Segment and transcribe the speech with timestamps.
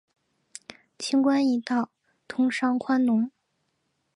[0.97, 1.91] 轻关易道，
[2.27, 3.29] 通商宽农